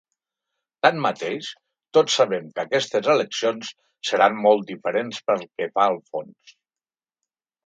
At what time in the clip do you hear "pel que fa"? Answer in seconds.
5.29-5.87